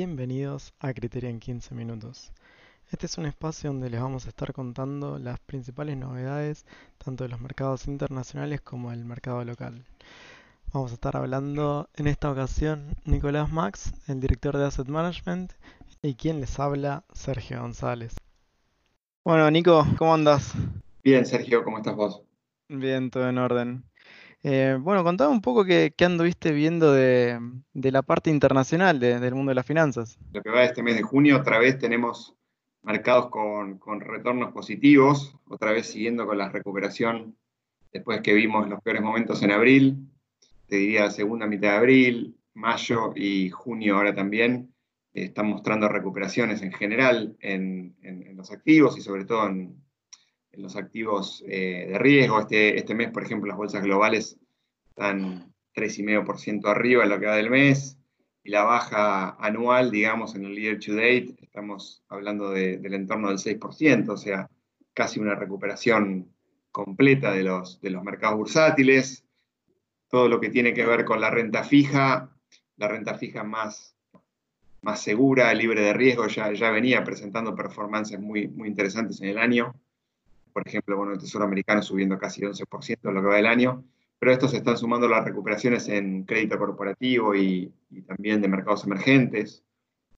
Bienvenidos 0.00 0.74
a 0.78 0.94
Criteria 0.94 1.28
en 1.28 1.40
15 1.40 1.74
minutos. 1.74 2.30
Este 2.92 3.06
es 3.06 3.18
un 3.18 3.26
espacio 3.26 3.70
donde 3.70 3.90
les 3.90 4.00
vamos 4.00 4.26
a 4.26 4.28
estar 4.28 4.52
contando 4.52 5.18
las 5.18 5.40
principales 5.40 5.96
novedades 5.96 6.66
tanto 6.98 7.24
de 7.24 7.30
los 7.30 7.40
mercados 7.40 7.88
internacionales 7.88 8.60
como 8.60 8.92
del 8.92 9.04
mercado 9.04 9.44
local. 9.44 9.84
Vamos 10.72 10.92
a 10.92 10.94
estar 10.94 11.16
hablando 11.16 11.88
en 11.96 12.06
esta 12.06 12.30
ocasión 12.30 12.94
Nicolás 13.06 13.50
Max, 13.50 13.92
el 14.06 14.20
director 14.20 14.56
de 14.56 14.66
Asset 14.66 14.86
Management, 14.86 15.54
y 16.00 16.14
quien 16.14 16.38
les 16.38 16.60
habla, 16.60 17.02
Sergio 17.12 17.60
González. 17.60 18.14
Bueno, 19.24 19.50
Nico, 19.50 19.84
¿cómo 19.98 20.14
andas? 20.14 20.54
Bien, 21.02 21.26
Sergio, 21.26 21.64
¿cómo 21.64 21.78
estás 21.78 21.96
vos? 21.96 22.22
Bien, 22.68 23.10
todo 23.10 23.28
en 23.28 23.38
orden. 23.38 23.84
Eh, 24.44 24.76
bueno, 24.80 25.02
contame 25.02 25.32
un 25.32 25.40
poco 25.40 25.64
qué, 25.64 25.92
anduviste 26.04 26.52
viendo 26.52 26.92
de, 26.92 27.38
la 27.74 28.02
parte 28.02 28.30
internacional 28.30 29.00
de- 29.00 29.18
del 29.18 29.34
mundo 29.34 29.50
de 29.50 29.56
las 29.56 29.66
finanzas. 29.66 30.18
Lo 30.32 30.42
que 30.42 30.50
va 30.50 30.64
este 30.64 30.82
mes 30.82 30.96
de 30.96 31.02
junio, 31.02 31.38
otra 31.38 31.58
vez 31.58 31.78
tenemos 31.78 32.34
mercados 32.82 33.28
con, 33.30 33.80
retornos 34.00 34.52
positivos, 34.52 35.36
otra 35.48 35.72
vez 35.72 35.86
siguiendo 35.88 36.26
con 36.26 36.38
la 36.38 36.48
recuperación 36.48 37.36
después 37.92 38.20
que 38.20 38.34
vimos 38.34 38.68
los 38.68 38.80
peores 38.82 39.02
momentos 39.02 39.42
en 39.42 39.50
abril, 39.50 40.08
te 40.68 40.76
diría 40.76 41.10
segunda 41.10 41.46
mitad 41.46 41.70
de 41.70 41.76
abril, 41.76 42.36
mayo 42.54 43.12
y 43.16 43.50
junio 43.50 43.96
ahora 43.96 44.14
también, 44.14 44.72
eh, 45.14 45.24
están 45.24 45.48
mostrando 45.48 45.88
recuperaciones 45.88 46.62
en 46.62 46.72
general 46.72 47.36
en, 47.40 47.96
en- 48.02 48.22
en 48.22 48.36
los 48.36 48.50
activos 48.52 48.96
y 48.98 49.00
sobre 49.00 49.24
todo 49.24 49.48
en, 49.48 49.82
en 50.58 50.64
los 50.64 50.76
activos 50.76 51.42
eh, 51.46 51.86
de 51.92 51.98
riesgo. 51.98 52.40
Este, 52.40 52.76
este 52.76 52.94
mes, 52.94 53.10
por 53.10 53.22
ejemplo, 53.22 53.48
las 53.48 53.56
bolsas 53.56 53.82
globales 53.82 54.36
están 54.88 55.54
3,5% 55.72 56.66
arriba 56.68 57.04
en 57.04 57.10
lo 57.10 57.20
que 57.20 57.26
va 57.26 57.36
del 57.36 57.48
mes 57.48 57.96
y 58.42 58.50
la 58.50 58.64
baja 58.64 59.36
anual, 59.38 59.90
digamos, 59.90 60.34
en 60.34 60.44
el 60.44 60.56
year 60.56 60.78
to 60.80 60.94
date, 60.94 61.36
estamos 61.40 62.02
hablando 62.08 62.50
de- 62.50 62.78
del 62.78 62.94
entorno 62.94 63.28
del 63.28 63.38
6%, 63.38 64.14
o 64.14 64.16
sea, 64.16 64.50
casi 64.94 65.20
una 65.20 65.36
recuperación 65.36 66.34
completa 66.72 67.32
de 67.32 67.44
los, 67.44 67.80
de 67.80 67.90
los 67.90 68.02
mercados 68.02 68.38
bursátiles. 68.38 69.24
Todo 70.08 70.28
lo 70.28 70.40
que 70.40 70.48
tiene 70.50 70.74
que 70.74 70.86
ver 70.86 71.04
con 71.04 71.20
la 71.20 71.30
renta 71.30 71.62
fija, 71.62 72.30
la 72.76 72.88
renta 72.88 73.14
fija 73.14 73.44
más, 73.44 73.94
más 74.82 75.02
segura, 75.02 75.54
libre 75.54 75.82
de 75.82 75.92
riesgo, 75.92 76.26
ya, 76.26 76.52
ya 76.52 76.70
venía 76.70 77.04
presentando 77.04 77.54
performances 77.54 78.18
muy, 78.18 78.48
muy 78.48 78.68
interesantes 78.68 79.20
en 79.20 79.28
el 79.28 79.38
año. 79.38 79.74
Por 80.58 80.66
ejemplo, 80.66 80.96
bueno, 80.96 81.12
el 81.12 81.18
Tesoro 81.18 81.44
americano 81.44 81.82
subiendo 81.82 82.18
casi 82.18 82.42
11% 82.42 82.98
en 83.08 83.14
lo 83.14 83.20
que 83.20 83.28
va 83.28 83.36
del 83.36 83.46
año 83.46 83.84
pero 84.18 84.32
estos 84.32 84.52
están 84.54 84.76
sumando 84.76 85.08
las 85.08 85.24
recuperaciones 85.24 85.88
en 85.88 86.24
crédito 86.24 86.58
corporativo 86.58 87.34
y, 87.34 87.72
también 88.06 88.42
de 88.42 88.48
mercados 88.48 88.84
emergentes. 88.84 89.62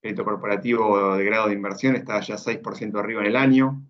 Crédito 0.01 0.25
corporativo 0.25 1.17
de 1.17 1.25
grado 1.25 1.49
de 1.49 1.55
inversión 1.55 1.97
está 1.97 2.19
ya 2.21 2.37
6% 2.37 2.99
arriba 2.99 3.21
en 3.21 3.27
el 3.27 3.37
año. 3.37 3.83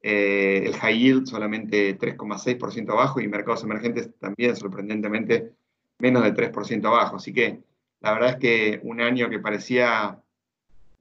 Eh, 0.00 0.62
el 0.64 0.74
high 0.76 0.98
yield 0.98 1.26
solamente 1.26 1.98
3,6% 1.98 2.90
abajo 2.92 3.20
y 3.20 3.28
mercados 3.28 3.62
emergentes 3.64 4.10
también 4.18 4.56
sorprendentemente 4.56 5.52
menos 5.98 6.22
de 6.22 6.32
3% 6.32 6.86
abajo. 6.86 7.16
Así 7.16 7.34
que 7.34 7.60
la 8.00 8.12
verdad 8.12 8.30
es 8.30 8.36
que 8.36 8.80
un 8.84 9.02
año 9.02 9.28
que 9.28 9.38
parecía 9.38 10.22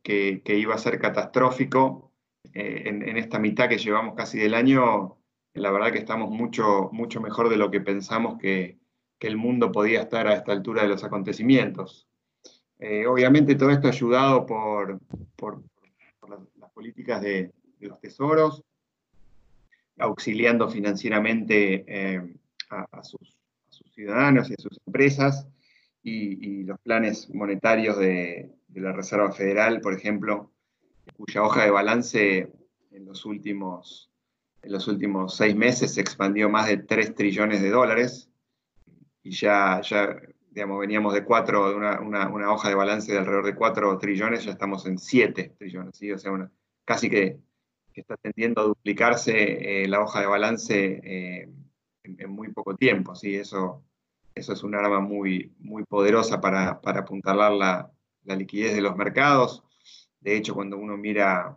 que 0.03 0.41
iba 0.45 0.75
a 0.75 0.77
ser 0.77 0.99
catastrófico, 0.99 2.11
eh, 2.53 2.83
en, 2.85 3.17
esta 3.17 3.39
mitad 3.39 3.69
que 3.69 3.77
llevamos 3.77 4.15
casi 4.15 4.37
del 4.39 4.53
año, 4.53 5.17
la 5.53 5.71
verdad 5.71 5.91
que 5.91 5.99
estamos 5.99 6.29
mucho, 6.29 6.89
mucho 6.91 7.21
mejor 7.21 7.49
de 7.49 7.57
lo 7.57 7.71
que 7.71 7.81
pensamos 7.81 8.37
que, 8.39 8.77
el 9.21 9.37
mundo 9.37 9.71
podía 9.71 10.01
estar 10.03 10.27
a 10.27 10.35
esta 10.35 10.51
altura 10.51 10.83
de 10.83 10.87
los 10.87 11.03
acontecimientos. 11.03 12.07
Eh, 12.77 13.07
obviamente 13.07 13.55
todo 13.55 13.71
esto 13.71 13.87
ayudado 13.87 14.45
por, 14.45 14.99
por, 15.35 15.63
las, 16.29 16.71
políticas 16.73 17.23
de, 17.23 17.51
los 17.79 17.99
tesoros, 17.99 18.61
auxiliando 19.97 20.69
financieramente 20.69 21.85
eh, 21.87 22.35
a, 22.69 23.03
sus, 23.03 23.35
ciudadanos 23.95 24.51
y 24.51 24.53
a 24.53 24.61
sus 24.61 24.79
empresas, 24.85 25.47
y, 26.03 26.63
los 26.63 26.79
planes 26.81 27.33
monetarios 27.33 27.97
de, 27.97 28.51
la 28.75 28.91
Reserva 28.91 29.31
Federal, 29.31 29.81
por 29.81 29.93
ejemplo, 29.93 30.51
cuya 31.17 31.43
hoja 31.43 31.63
de 31.63 31.71
balance 31.71 32.51
en 32.91 33.05
los 33.05 33.25
últimos 33.25 34.11
en 34.61 34.71
los 34.71 34.87
últimos 34.87 35.35
seis 35.35 35.55
meses 35.55 35.93
se 35.93 36.01
expandió 36.01 36.49
más 36.49 36.67
de 36.67 36.77
3 36.77 37.13
trillones 37.13 37.61
de 37.61 37.69
dólares 37.69 38.29
y 39.21 39.31
ya, 39.31 39.79
ya 39.81 40.19
digamos, 40.49 40.79
veníamos 40.79 41.13
de 41.13 41.23
4, 41.23 41.69
de 41.69 41.75
una, 41.75 41.99
una, 41.99 42.51
hoja 42.51 42.69
de 42.69 42.75
balance 42.75 43.11
de 43.11 43.19
alrededor 43.19 43.45
de 43.45 43.55
4 43.55 43.97
trillones, 43.99 44.43
ya 44.43 44.51
estamos 44.51 44.85
en 44.85 44.97
7 44.97 45.53
trillones, 45.57 45.97
¿sí? 45.97 46.11
o 46.11 46.17
sea, 46.17 46.31
una, 46.31 46.51
casi 46.83 47.09
que, 47.09 47.39
está 47.93 48.17
tendiendo 48.17 48.61
a 48.61 48.65
duplicarse 48.65 49.83
eh, 49.83 49.87
la 49.87 50.01
hoja 50.01 50.19
de 50.19 50.25
balance 50.25 50.99
eh, 51.01 51.49
en, 52.03 52.15
en, 52.19 52.29
muy 52.29 52.51
poco 52.51 52.75
tiempo, 52.75 53.15
¿sí? 53.15 53.35
eso, 53.35 53.83
eso 54.33 54.53
es 54.53 54.63
un 54.63 54.75
arma 54.75 54.99
muy, 54.99 55.53
muy 55.59 55.83
poderosa 55.83 56.41
para, 56.41 56.81
para 56.81 57.01
apuntalar 57.01 57.53
la, 57.53 57.91
la 58.25 58.35
liquidez 58.35 58.75
de 58.75 58.81
los 58.81 58.97
mercados. 58.97 59.64
De 60.25 60.35
hecho, 60.35 60.55
cuando 60.55 60.79
uno 60.79 60.97
mira 60.97 61.55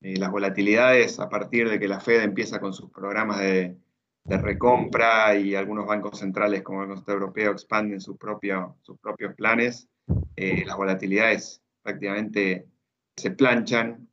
eh, 0.00 0.16
las 0.16 0.30
volatilidades 0.30 1.20
a 1.20 1.28
partir 1.28 1.68
de 1.68 1.78
que 1.78 1.88
la 1.88 2.00
Fed 2.00 2.22
empieza 2.22 2.58
con 2.58 2.72
sus 2.72 2.90
programas 2.90 3.38
de, 3.40 3.76
recompra 4.24 5.36
y 5.36 5.54
algunos 5.54 5.86
bancos 5.86 6.18
centrales 6.18 6.62
como 6.62 6.80
el 6.80 6.88
Banco 6.88 6.96
Central 6.96 7.18
Europeo 7.18 7.52
expanden 7.52 8.00
sus 8.00 8.16
propios 8.16 9.34
planes, 9.36 9.88
eh, 10.36 10.64
las 10.66 10.76
volatilidades 10.78 11.60
prácticamente 11.82 12.66
se 13.14 13.30
planchan. 13.30 14.08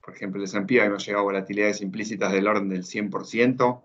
Por 0.00 0.14
ejemplo, 0.14 0.40
el 0.40 0.44
S&P 0.44 0.76
hemos 0.78 1.04
llegado 1.04 1.22
a 1.22 1.32
volatilidades 1.32 1.80
implícitas 1.80 2.30
del 2.30 2.46
orden 2.46 2.68
del 2.68 2.84
100%. 2.84 3.82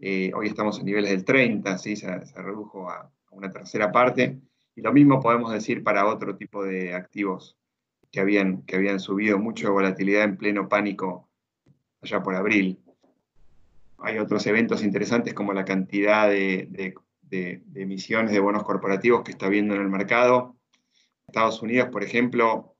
Eh, 0.00 0.32
hoy 0.34 0.46
estamos 0.46 0.78
en 0.78 0.86
niveles 0.86 1.10
del 1.10 1.26
30%, 1.26 1.76
¿sí? 1.76 1.94
se, 1.94 2.08
redujo 2.36 2.88
a 2.88 3.10
una 3.32 3.50
tercera 3.50 3.92
parte. 3.92 4.38
Y 4.74 4.80
lo 4.80 4.94
mismo 4.94 5.20
podemos 5.20 5.52
decir 5.52 5.82
para 5.82 6.06
otro 6.06 6.36
tipo 6.36 6.64
de 6.64 6.94
activos 6.94 7.59
que 8.10 8.20
habían, 8.20 8.62
que 8.62 8.76
habían 8.76 9.00
subido 9.00 9.38
mucho 9.38 9.66
de 9.66 9.72
volatilidad 9.72 10.24
en 10.24 10.36
pleno 10.36 10.68
pánico 10.68 11.28
allá 12.02 12.22
por 12.22 12.34
abril. 12.34 12.78
Hay 13.98 14.18
otros 14.18 14.46
eventos 14.46 14.82
interesantes 14.82 15.34
como 15.34 15.52
la 15.52 15.64
cantidad 15.64 16.28
de, 16.28 16.94
emisiones 17.74 18.32
de 18.32 18.40
bonos 18.40 18.64
corporativos 18.64 19.22
que 19.22 19.32
está 19.32 19.48
viendo 19.48 19.74
en 19.74 19.82
el 19.82 19.88
mercado. 19.88 20.56
Estados 21.26 21.62
Unidos, 21.62 21.90
por 21.90 22.02
ejemplo, 22.02 22.74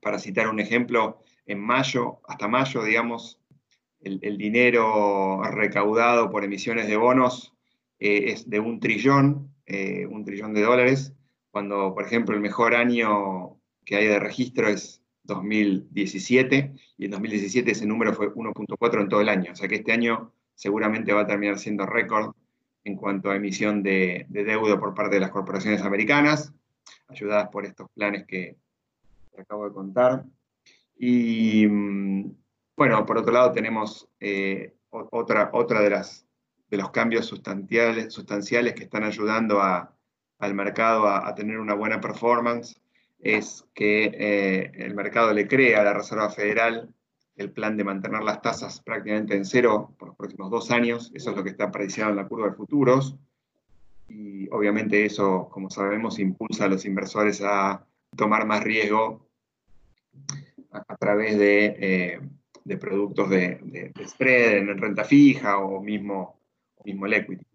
para 0.00 0.18
citar 0.18 0.48
un 0.48 0.60
ejemplo, 0.60 1.22
en 1.46 1.60
mayo, 1.60 2.20
hasta 2.28 2.46
mayo, 2.46 2.84
digamos, 2.84 3.40
el, 4.00 4.20
el 4.22 4.36
dinero 4.36 5.42
recaudado 5.44 6.30
por 6.30 6.44
emisiones 6.44 6.86
de 6.86 6.96
bonos 6.96 7.54
eh, 7.98 8.32
es 8.32 8.50
de 8.50 8.60
un 8.60 8.80
trillón, 8.80 9.54
eh, 9.66 10.06
un 10.06 10.24
trillón 10.24 10.52
de 10.52 10.62
dólares, 10.62 11.14
cuando, 11.50 11.94
por 11.94 12.04
ejemplo, 12.04 12.34
el 12.34 12.42
mejor 12.42 12.74
año 12.74 13.56
que 13.84 13.96
hay 13.96 14.06
de 14.06 14.18
registro 14.18 14.68
es 14.68 15.02
2017, 15.24 16.74
y 16.98 17.04
en 17.06 17.10
2017 17.10 17.70
ese 17.70 17.86
número 17.86 18.12
fue 18.12 18.32
1.4 18.32 19.00
en 19.00 19.08
todo 19.08 19.20
el 19.20 19.28
año. 19.28 19.52
O 19.52 19.56
sea 19.56 19.68
que 19.68 19.76
este 19.76 19.92
año 19.92 20.32
seguramente 20.54 21.12
va 21.12 21.22
a 21.22 21.26
terminar 21.26 21.58
siendo 21.58 21.86
récord 21.86 22.34
en 22.84 22.96
cuanto 22.96 23.30
a 23.30 23.36
emisión 23.36 23.82
de, 23.82 24.26
de, 24.28 24.44
deuda 24.44 24.78
por 24.78 24.94
parte 24.94 25.16
de 25.16 25.20
las 25.20 25.30
corporaciones 25.30 25.82
americanas, 25.82 26.52
ayudadas 27.08 27.48
por 27.48 27.64
estos 27.64 27.90
planes 27.90 28.26
que, 28.26 28.56
acabo 29.38 29.64
de 29.64 29.74
contar. 29.74 30.24
Y 30.96 31.66
bueno, 32.76 33.04
por 33.06 33.18
otro 33.18 33.32
lado 33.32 33.52
tenemos 33.52 34.08
eh, 34.20 34.74
otra, 34.90 35.50
otra 35.52 35.80
de, 35.80 35.90
las, 35.90 36.26
de 36.70 36.76
los 36.76 36.90
cambios 36.90 37.26
sustanciales, 37.26 38.12
sustanciales 38.12 38.74
que 38.74 38.84
están 38.84 39.02
ayudando 39.02 39.60
a, 39.60 39.92
al 40.38 40.54
mercado 40.54 41.08
a 41.08 41.34
tener 41.34 41.58
una 41.58 41.74
buena 41.74 42.00
performance 42.00 42.80
es 43.24 43.66
que 43.74 44.04
eh, 44.04 44.70
el 44.74 44.94
mercado 44.94 45.32
le 45.32 45.48
crea 45.48 45.80
a 45.80 45.84
la 45.84 45.94
Reserva 45.94 46.28
Federal 46.30 46.94
el 47.36 47.50
plan 47.50 47.76
de 47.76 47.82
mantener 47.82 48.22
las 48.22 48.42
tasas 48.42 48.80
prácticamente 48.82 49.34
en 49.34 49.46
cero 49.46 49.94
por 49.98 50.08
los 50.08 50.16
próximos 50.16 50.50
dos 50.50 50.70
años. 50.70 51.10
Eso 51.14 51.30
es 51.30 51.36
lo 51.36 51.42
que 51.42 51.50
está 51.50 51.72
prediciendo 51.72 52.10
en 52.10 52.16
la 52.16 52.28
curva 52.28 52.50
de 52.50 52.54
futuros. 52.54 53.16
Y 54.08 54.46
obviamente 54.50 55.06
eso, 55.06 55.48
como 55.50 55.70
sabemos, 55.70 56.18
impulsa 56.18 56.66
a 56.66 56.68
los 56.68 56.84
inversores 56.84 57.40
a 57.42 57.84
tomar 58.14 58.46
más 58.46 58.62
riesgo 58.62 59.26
a, 60.70 60.96
través 60.96 61.38
de, 61.38 61.76
eh, 61.80 62.20
de 62.62 62.76
productos 62.76 63.30
de, 63.30 63.58
de, 63.62 64.06
spread 64.06 64.58
en 64.58 64.78
renta 64.78 65.04
fija 65.04 65.58
o 65.58 65.80
mismo, 65.82 66.38
mismo 66.84 67.06
el 67.06 67.14
equity. 67.14 67.46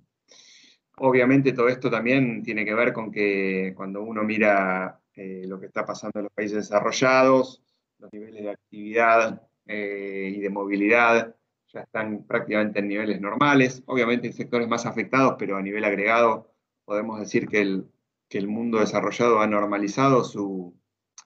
Obviamente 0.98 1.54
todo 1.54 1.70
esto 1.70 1.92
también 1.92 2.42
tiene 2.44 2.66
que 2.66 2.74
ver 2.74 2.92
con 2.92 3.12
que 3.12 3.74
cuando 3.76 4.02
uno 4.02 4.24
mira 4.24 5.00
eh, 5.22 5.44
lo 5.46 5.60
que 5.60 5.66
está 5.66 5.86
pasando 5.86 6.20
en 6.20 6.24
los 6.24 6.32
países 6.32 6.56
desarrollados, 6.56 7.62
los 7.98 8.14
niveles 8.14 8.42
de 8.42 8.52
actividad 8.52 9.42
eh, 9.66 10.32
y 10.34 10.40
de 10.40 10.50
movilidad 10.50 11.36
ya 11.68 11.82
están 11.82 12.24
prácticamente 12.24 12.80
en 12.80 12.88
niveles 12.88 13.20
normales. 13.20 13.84
Obviamente 13.86 14.28
hay 14.28 14.34
sectores 14.34 14.70
más 14.70 14.86
afectados, 14.86 15.36
pero 15.38 15.58
a 15.58 15.62
nivel 15.62 15.84
agregado 15.84 16.54
podemos 16.86 17.20
decir 17.20 17.50
que 17.50 17.60
el, 17.60 17.92
que 18.30 18.38
el 18.38 18.48
mundo 18.48 18.80
desarrollado 18.80 19.42
ha 19.42 19.48
normalizado 19.48 20.24
su, 20.24 20.74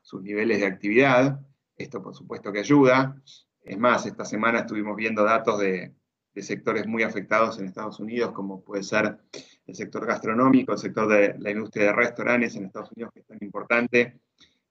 sus 0.02 0.24
niveles 0.24 0.62
de 0.62 0.66
actividad. 0.66 1.40
Esto 1.78 2.02
por 2.02 2.16
supuesto 2.16 2.52
que 2.52 2.62
ayuda. 2.62 3.22
Es 3.62 3.78
más, 3.78 4.08
esta 4.08 4.26
semana 4.26 4.62
estuvimos 4.62 4.96
viendo 4.96 5.24
datos 5.24 5.60
de, 5.60 5.94
sectores 6.38 6.88
muy 6.88 7.04
afectados 7.04 7.60
en 7.60 7.66
Estados 7.66 8.00
Unidos, 8.00 8.32
como 8.32 8.64
puede 8.64 8.82
ser 8.82 9.20
el 9.66 9.76
sector 9.76 10.06
gastronómico, 10.06 10.74
el 10.74 10.78
sector 10.78 11.08
de 11.08 11.36
la 11.40 11.52
industria 11.52 11.86
de 11.86 11.94
restaurantes 11.94 12.56
en 12.56 12.66
Estados 12.66 12.92
Unidos, 12.96 13.14
que 13.14 13.22
es 13.22 13.26
tan 13.26 13.38
importante. 13.42 14.20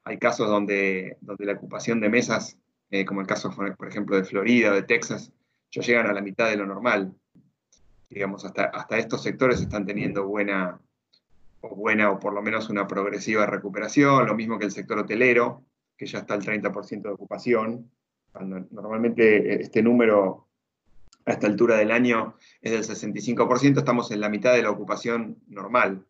Hay 0.04 0.18
casos 0.18 0.48
donde, 0.48 1.16
donde 1.20 1.46
la 1.46 1.52
ocupación 1.52 2.00
de 2.00 2.08
mesas, 2.08 2.58
eh, 2.90 3.04
como 3.04 3.20
el 3.20 3.26
caso, 3.26 3.50
por 3.50 3.88
ejemplo, 3.88 4.16
de 4.16 4.24
Florida 4.24 4.70
o 4.70 4.74
de 4.74 4.82
Texas, 4.82 5.32
ya 5.70 5.82
llegan 5.82 6.06
a 6.06 6.12
la 6.12 6.20
mitad 6.20 6.50
de 6.50 6.56
lo 6.56 6.66
normal. 6.66 7.14
Digamos, 8.10 8.44
hasta, 8.44 8.64
hasta 8.64 8.98
estos 8.98 9.22
sectores 9.22 9.60
están 9.60 9.86
teniendo 9.86 10.26
buena, 10.26 10.78
o 11.62 11.74
buena 11.74 12.10
o 12.10 12.20
por 12.20 12.34
lo 12.34 12.42
menos 12.42 12.68
una 12.68 12.86
progresiva 12.86 13.46
recuperación, 13.46 14.26
lo 14.26 14.34
mismo 14.34 14.58
que 14.58 14.66
el 14.66 14.72
sector 14.72 14.98
hotelero, 14.98 15.64
que 15.96 16.06
ya 16.06 16.18
está 16.18 16.34
al 16.34 16.42
30% 16.42 17.02
de 17.02 17.08
ocupación, 17.08 17.90
cuando 18.32 18.66
normalmente 18.70 19.62
este 19.62 19.82
número 19.82 20.48
a 21.24 21.32
esta 21.32 21.46
altura 21.46 21.76
del 21.76 21.90
año 21.90 22.36
es 22.60 22.72
del 22.72 22.82
65%, 22.82 23.78
estamos 23.78 24.10
en 24.10 24.20
la 24.20 24.28
mitad 24.28 24.54
de 24.54 24.62
la 24.62 24.70
ocupación 24.70 25.38
normal. 25.48 26.04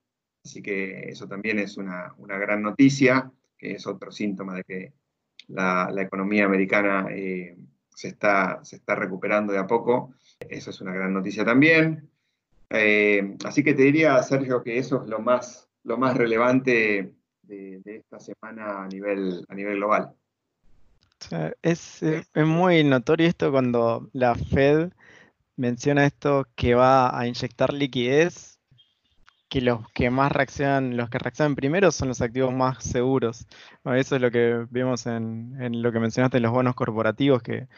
Así 0.44 0.62
que 0.62 1.08
eso 1.08 1.28
también 1.28 1.58
es 1.58 1.76
una, 1.76 2.14
gran 2.18 2.62
noticia, 2.62 3.30
que 3.56 3.72
es 3.72 3.86
otro 3.86 4.10
síntoma 4.10 4.56
de 4.56 4.64
que 4.64 4.92
la, 5.48 5.92
economía 5.96 6.44
americana 6.44 7.06
eh, 7.10 7.56
se, 7.94 8.08
está, 8.08 8.60
se 8.64 8.76
está 8.76 8.94
recuperando 8.94 9.52
de 9.52 9.58
a 9.58 9.66
poco. 9.66 10.14
Eso 10.40 10.70
es 10.70 10.80
una 10.80 10.92
gran 10.92 11.12
noticia 11.12 11.44
también. 11.44 12.10
Eh, 12.70 13.36
así 13.44 13.62
que 13.62 13.74
te 13.74 13.82
diría, 13.82 14.20
Sergio, 14.22 14.62
que 14.62 14.78
eso 14.78 15.02
es 15.04 15.08
lo 15.08 15.20
más, 15.20 15.68
lo 15.84 15.98
más 15.98 16.16
relevante 16.16 17.14
de, 17.42 17.80
esta 17.84 18.18
semana 18.18 18.82
a 18.82 18.88
nivel, 18.88 19.44
a 19.48 19.54
nivel 19.54 19.76
global. 19.76 20.12
Es, 21.60 22.02
es, 22.02 22.26
muy 22.34 22.82
notorio 22.82 23.28
esto 23.28 23.52
cuando 23.52 24.08
la 24.12 24.34
Fed 24.34 24.90
menciona 25.62 26.04
esto 26.06 26.46
que 26.56 26.74
va 26.74 27.16
a 27.18 27.26
inyectar 27.28 27.72
liquidez, 27.72 28.58
que 29.48 29.60
los 29.60 29.88
que 29.92 30.10
más 30.10 30.32
reaccionan, 30.32 30.96
los 30.96 31.08
que 31.10 31.18
reaccionan 31.18 31.54
primero 31.54 31.92
son 31.92 32.08
los 32.08 32.20
activos 32.20 32.52
más 32.52 32.82
seguros. 32.84 33.46
eso 33.84 34.16
es 34.16 34.22
lo 34.22 34.30
que 34.32 34.66
vemos 34.70 35.06
en, 35.06 35.56
en 35.60 35.82
lo 35.82 35.92
que 35.92 36.00
mencionaste, 36.00 36.40
los 36.40 36.52
bonos 36.52 36.74
corporativos, 36.74 37.42
que 37.42 37.68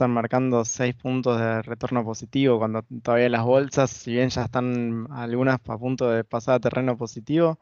están 0.00 0.12
marcando 0.12 0.64
6 0.64 0.94
puntos 0.94 1.38
de 1.38 1.60
retorno 1.60 2.02
positivo, 2.02 2.58
cuando 2.58 2.82
todavía 3.02 3.28
las 3.28 3.44
bolsas, 3.44 3.90
si 3.90 4.12
bien 4.12 4.30
ya 4.30 4.44
están 4.44 5.06
algunas 5.10 5.60
a 5.68 5.78
punto 5.78 6.10
de 6.10 6.24
pasar 6.24 6.54
a 6.54 6.60
terreno 6.60 6.96
positivo, 6.96 7.58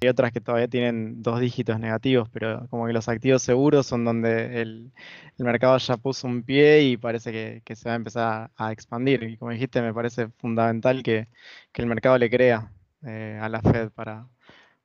hay 0.00 0.08
otras 0.08 0.30
que 0.30 0.40
todavía 0.40 0.68
tienen 0.68 1.20
dos 1.20 1.40
dígitos 1.40 1.80
negativos, 1.80 2.28
pero 2.30 2.68
como 2.68 2.86
que 2.86 2.92
los 2.92 3.08
activos 3.08 3.42
seguros 3.42 3.86
son 3.88 4.04
donde 4.04 4.62
el, 4.62 4.92
mercado 5.38 5.78
ya 5.78 5.96
puso 5.96 6.28
un 6.28 6.44
pie 6.44 6.82
y 6.82 6.96
parece 6.96 7.62
que, 7.64 7.74
se 7.76 7.88
va 7.88 7.94
a 7.94 7.96
empezar 7.96 8.50
a, 8.56 8.72
expandir. 8.72 9.24
Y 9.24 9.36
como 9.36 9.50
dijiste, 9.50 9.82
me 9.82 9.92
parece 9.92 10.28
fundamental 10.38 11.02
que, 11.02 11.26
el 11.74 11.86
mercado 11.86 12.18
le 12.18 12.30
crea 12.30 12.72
eh, 13.04 13.38
a 13.42 13.48
la 13.48 13.62
Fed 13.62 13.90
para, 13.90 14.28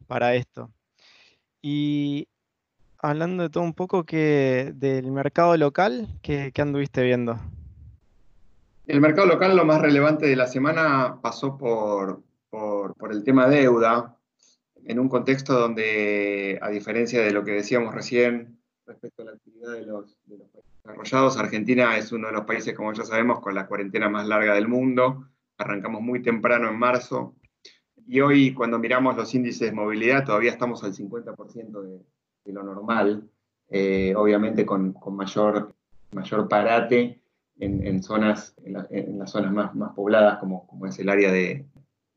para 0.08 0.34
esto. 0.36 0.72
Y 1.62 2.28
hablando 3.00 3.44
de 3.44 3.50
todo 3.50 3.64
un 3.64 3.74
poco 3.74 4.04
que 4.04 4.72
del 4.76 5.12
mercado 5.12 5.56
local, 5.58 6.08
¿qué, 6.22 6.52
anduviste 6.58 7.04
viendo? 7.04 7.40
El 8.88 9.02
mercado 9.02 9.28
local, 9.28 9.56
lo 9.56 9.66
más 9.66 9.82
relevante 9.82 10.28
de 10.28 10.36
la 10.36 10.48
semana, 10.48 11.20
pasó 11.22 11.58
por, 11.58 12.22
por, 12.50 12.96
el 13.12 13.24
tema 13.24 13.48
deuda, 13.48 14.18
en 14.84 15.00
un 15.00 15.10
contexto 15.10 15.60
donde, 15.60 16.60
a 16.62 16.70
diferencia 16.70 17.22
de 17.22 17.32
lo 17.32 17.44
que 17.44 17.52
decíamos 17.52 17.94
recién 17.94 18.60
respecto 18.86 19.24
a 19.24 19.26
la 19.26 19.32
actividad 19.32 19.74
de 19.74 19.86
los, 19.86 20.18
de 20.26 20.38
los 20.38 20.48
países 20.50 20.72
desarrollados, 20.84 21.38
Argentina 21.38 21.98
es 21.98 22.12
uno 22.12 22.28
de 22.28 22.34
los 22.34 22.46
países, 22.46 22.76
como 22.76 22.94
ya 22.94 23.04
sabemos, 23.04 23.40
con 23.40 23.56
la 23.56 23.66
cuarentena 23.66 24.10
más 24.10 24.28
larga 24.28 24.54
del 24.54 24.68
mundo. 24.68 25.28
Arrancamos 25.58 26.02
muy 26.02 26.22
temprano 26.22 26.70
en 26.70 26.78
marzo. 26.78 27.36
Y 28.08 28.22
hoy, 28.22 28.54
cuando 28.54 28.78
miramos 28.78 29.18
los 29.18 29.34
índices 29.34 29.72
de 29.72 29.72
movilidad, 29.72 30.26
todavía 30.26 30.52
estamos 30.52 30.84
al 30.84 30.94
50% 30.94 31.82
de, 31.82 32.06
de 32.46 32.54
lo 32.54 32.64
normal, 32.64 33.30
eh, 33.70 34.14
obviamente 34.16 34.66
con, 34.66 34.96
mayor, 35.12 35.74
mayor 36.12 36.48
parate 36.48 37.20
en, 37.58 38.04
zonas, 38.04 38.56
en, 38.64 39.18
las 39.18 39.32
zonas 39.32 39.52
más, 39.52 39.76
más 39.76 39.94
pobladas, 39.94 40.38
como, 40.40 40.68
como, 40.68 40.86
es 40.86 41.00
el 41.00 41.10
área 41.10 41.32
de, 41.32 41.66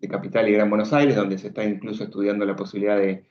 Capital 0.08 0.48
y 0.48 0.52
Gran 0.52 0.70
Buenos 0.70 0.92
Aires, 0.92 1.16
donde 1.16 1.38
se 1.38 1.48
está 1.48 1.64
incluso 1.64 2.04
estudiando 2.04 2.44
la 2.44 2.54
posibilidad 2.54 2.96
de, 2.96 3.24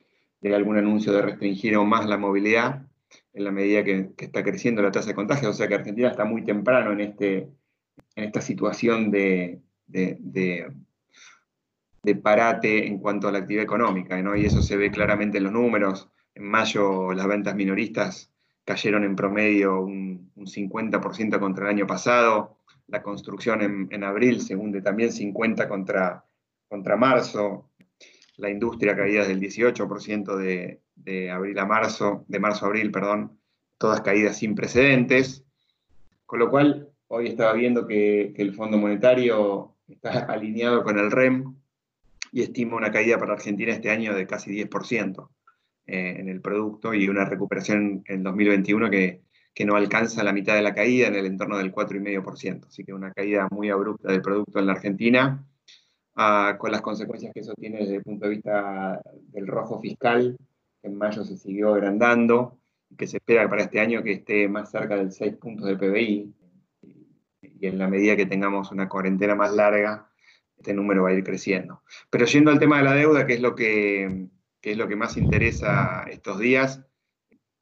algún 0.54 0.76
anuncio 0.76 1.12
de 1.12 1.22
restringir 1.22 1.74
aún 1.74 1.88
más 1.88 2.06
la 2.06 2.18
movilidad 2.18 2.82
en 3.32 3.44
la 3.44 3.50
medida 3.50 3.84
que, 3.84 4.10
está 4.18 4.42
creciendo 4.42 4.82
la 4.82 4.90
tasa 4.90 5.08
de 5.08 5.14
contagio. 5.14 5.48
O 5.48 5.54
sea 5.54 5.66
que 5.66 5.76
Argentina 5.76 6.08
está 6.08 6.26
muy 6.26 6.44
temprano 6.44 6.92
en, 6.92 7.00
este, 7.00 7.48
en 8.16 8.24
esta 8.24 8.42
situación 8.42 9.10
de, 9.10 9.62
de, 9.86 10.70
parate 12.22 12.86
en 12.86 12.98
cuanto 12.98 13.28
a 13.28 13.32
la 13.32 13.38
actividad 13.38 13.64
económica, 13.64 14.20
¿no? 14.22 14.36
y 14.36 14.44
eso 14.44 14.60
se 14.62 14.76
ve 14.76 14.90
claramente 14.90 15.38
en 15.38 15.44
los 15.44 15.52
números. 15.52 16.10
En 16.38 16.44
mayo 16.44 17.12
las 17.14 17.26
ventas 17.26 17.56
minoristas 17.56 18.30
cayeron 18.64 19.02
en 19.02 19.16
promedio 19.16 19.80
un, 19.80 20.30
50% 20.36 21.40
contra 21.40 21.64
el 21.64 21.70
año 21.70 21.86
pasado. 21.88 22.58
La 22.86 23.02
construcción 23.02 23.88
en, 23.90 24.04
abril 24.04 24.40
se 24.40 24.54
hunde 24.54 24.80
también 24.80 25.10
50% 25.10 25.66
contra, 25.66 26.24
contra 26.68 26.96
marzo. 26.96 27.70
La 28.36 28.50
industria 28.50 28.94
caída 28.94 29.26
del 29.26 29.40
18% 29.40 30.36
de, 30.36 31.30
abril 31.32 31.58
a 31.58 31.66
marzo, 31.66 32.24
de 32.28 32.38
marzo 32.38 32.66
a 32.66 32.68
abril, 32.68 32.92
perdón, 32.92 33.36
todas 33.76 34.00
caídas 34.02 34.38
sin 34.38 34.54
precedentes. 34.54 35.44
Con 36.24 36.38
lo 36.38 36.50
cual, 36.50 36.88
hoy 37.08 37.26
estaba 37.26 37.52
viendo 37.54 37.84
que, 37.84 38.32
que 38.36 38.42
el 38.42 38.54
Fondo 38.54 38.78
Monetario 38.78 39.74
está 39.88 40.20
alineado 40.32 40.84
con 40.84 41.00
el 41.00 41.10
REM 41.10 41.56
y 42.30 42.42
estima 42.42 42.76
una 42.76 42.92
caída 42.92 43.18
para 43.18 43.32
Argentina 43.32 43.72
este 43.72 43.90
año 43.90 44.14
de 44.14 44.24
casi 44.28 44.52
10%. 44.52 45.28
Eh, 45.90 46.16
en 46.20 46.28
el 46.28 46.42
producto 46.42 46.92
y 46.92 47.08
una 47.08 47.24
recuperación 47.24 48.04
en 48.06 48.22
2021 48.22 48.90
que, 48.90 49.22
que, 49.54 49.64
no 49.64 49.74
alcanza 49.74 50.22
la 50.22 50.34
mitad 50.34 50.54
de 50.54 50.60
la 50.60 50.74
caída 50.74 51.08
en 51.08 51.14
el 51.14 51.24
entorno 51.24 51.56
del 51.56 51.72
4,5%. 51.72 52.66
Así 52.66 52.84
que 52.84 52.92
una 52.92 53.10
caída 53.14 53.48
muy 53.50 53.70
abrupta 53.70 54.12
del 54.12 54.20
producto 54.20 54.58
en 54.58 54.66
la 54.66 54.72
Argentina, 54.74 55.42
ah, 56.14 56.56
con 56.58 56.72
las 56.72 56.82
consecuencias 56.82 57.32
que 57.32 57.40
eso 57.40 57.54
tiene 57.54 57.78
desde 57.78 57.96
el 57.96 58.02
punto 58.02 58.26
de 58.26 58.34
vista 58.34 59.00
del 59.32 59.46
rojo 59.46 59.80
fiscal, 59.80 60.36
que 60.82 60.88
en 60.88 60.98
mayo 60.98 61.24
se 61.24 61.38
siguió 61.38 61.72
agrandando, 61.72 62.58
que 62.98 63.06
se 63.06 63.16
espera 63.16 63.48
para 63.48 63.62
este 63.62 63.80
año 63.80 64.02
que 64.02 64.12
esté 64.12 64.46
más 64.46 64.70
cerca 64.70 64.94
del 64.94 65.10
6 65.10 65.36
puntos 65.36 65.68
de 65.68 65.76
PBI. 65.78 66.34
Y 67.40 67.66
en 67.66 67.78
la 67.78 67.88
medida 67.88 68.14
que 68.14 68.26
tengamos 68.26 68.70
una 68.72 68.90
cuarentena 68.90 69.34
más 69.34 69.54
larga, 69.54 70.10
este 70.54 70.74
número 70.74 71.04
va 71.04 71.08
a 71.08 71.14
ir 71.14 71.24
creciendo. 71.24 71.82
Pero 72.10 72.26
yendo 72.26 72.50
al 72.50 72.58
tema 72.58 72.76
de 72.76 72.84
la 72.84 72.94
deuda, 72.94 73.26
que 73.26 73.32
es 73.32 73.40
lo 73.40 73.54
que 73.54 74.28
que 74.60 74.72
es 74.72 74.78
lo 74.78 74.88
que 74.88 74.96
más 74.96 75.16
interesa 75.16 76.04
estos 76.10 76.38
días. 76.38 76.82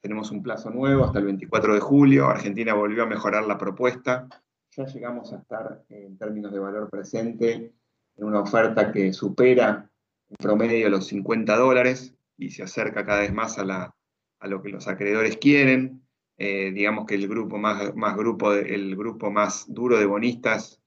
Tenemos 0.00 0.30
un 0.30 0.42
plazo 0.42 0.70
nuevo 0.70 1.04
hasta 1.04 1.18
el 1.18 1.26
24 1.26 1.74
de 1.74 1.80
julio. 1.80 2.26
Argentina 2.26 2.74
volvió 2.74 3.02
a 3.02 3.06
mejorar 3.06 3.44
la 3.44 3.58
propuesta. 3.58 4.28
Ya 4.76 4.84
llegamos 4.86 5.32
a 5.32 5.36
estar 5.36 5.84
en 5.88 6.16
términos 6.18 6.52
de 6.52 6.58
valor 6.58 6.88
presente 6.90 7.74
en 8.16 8.24
una 8.24 8.40
oferta 8.40 8.92
que 8.92 9.12
supera 9.12 9.90
en 10.28 10.36
promedio 10.36 10.88
los 10.88 11.06
50 11.06 11.56
dólares 11.56 12.14
y 12.36 12.50
se 12.50 12.62
acerca 12.62 13.04
cada 13.04 13.20
vez 13.20 13.32
más 13.32 13.58
a, 13.58 13.94
lo 14.42 14.62
que 14.62 14.68
los 14.68 14.86
acreedores 14.88 15.38
quieren. 15.38 16.02
Eh, 16.38 16.70
digamos 16.72 17.06
que 17.06 17.14
el 17.14 17.26
grupo 17.28 17.56
más, 17.56 17.94
grupo, 18.16 18.52
el 18.52 18.94
grupo 18.96 19.30
más 19.30 19.64
duro 19.68 19.98
de 19.98 20.06
bonistas 20.06 20.82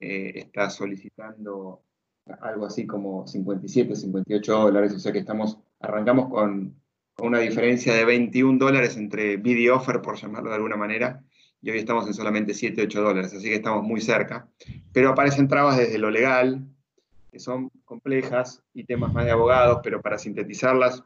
eh, 0.00 0.32
está 0.34 0.70
solicitando 0.70 1.84
algo 2.40 2.66
así 2.66 2.86
como 2.86 3.26
57, 3.26 3.96
58 3.96 4.58
dólares, 4.58 4.94
o 4.94 4.98
sea 4.98 5.12
que 5.12 5.18
estamos, 5.18 5.58
arrancamos 5.80 6.28
con, 6.28 6.74
una 7.20 7.40
diferencia 7.40 7.94
de 7.94 8.04
21 8.04 8.58
dólares 8.58 8.96
entre 8.96 9.40
y 9.44 9.68
offer, 9.68 10.00
por 10.00 10.16
llamarlo 10.16 10.50
de 10.50 10.56
alguna 10.56 10.76
manera, 10.76 11.24
y 11.60 11.70
hoy 11.70 11.78
estamos 11.78 12.06
en 12.06 12.14
solamente 12.14 12.54
7, 12.54 12.82
8 12.82 13.02
dólares, 13.02 13.34
así 13.34 13.48
que 13.48 13.56
estamos 13.56 13.82
muy 13.82 14.00
cerca. 14.00 14.48
Pero 14.92 15.10
aparecen 15.10 15.48
trabas 15.48 15.78
desde 15.78 15.98
lo 15.98 16.10
legal, 16.10 16.64
que 17.32 17.40
son 17.40 17.70
complejas 17.84 18.62
y 18.72 18.84
temas 18.84 19.12
más 19.12 19.24
de 19.24 19.32
abogados, 19.32 19.80
pero 19.82 20.00
para 20.00 20.18
sintetizarlas, 20.18 21.02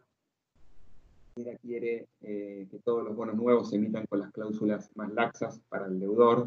Mira 1.34 1.56
quiere 1.56 2.08
eh, 2.20 2.68
que 2.70 2.78
todos 2.80 3.02
los 3.02 3.16
bonos 3.16 3.34
nuevos 3.36 3.70
se 3.70 3.76
emitan 3.76 4.04
con 4.06 4.20
las 4.20 4.30
cláusulas 4.32 4.90
más 4.96 5.10
laxas 5.14 5.60
para 5.70 5.86
el 5.86 5.98
deudor, 5.98 6.46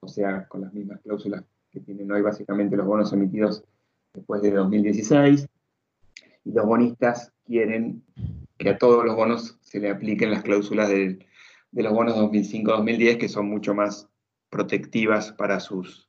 o 0.00 0.08
sea, 0.08 0.46
con 0.46 0.60
las 0.60 0.74
mismas 0.74 1.00
cláusulas 1.00 1.42
que 1.70 1.80
tienen 1.80 2.12
hoy 2.12 2.20
básicamente 2.20 2.76
los 2.76 2.86
bonos 2.86 3.12
emitidos 3.14 3.64
después 4.16 4.42
de 4.42 4.50
2016, 4.50 5.46
y 6.44 6.52
los 6.52 6.66
bonistas 6.66 7.32
quieren 7.44 8.02
que 8.58 8.70
a 8.70 8.78
todos 8.78 9.04
los 9.04 9.14
bonos 9.14 9.58
se 9.62 9.78
le 9.78 9.90
apliquen 9.90 10.30
las 10.30 10.42
cláusulas 10.42 10.88
de, 10.88 11.18
los 11.72 11.92
bonos 11.92 12.16
2005-2010, 12.16 13.18
que 13.18 13.28
son 13.28 13.48
mucho 13.48 13.74
más 13.74 14.08
protectivas 14.48 15.32
para 15.32 15.60
sus, 15.60 16.08